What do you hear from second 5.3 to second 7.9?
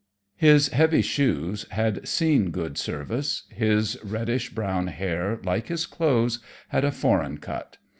like his clothes, had a foreign cut.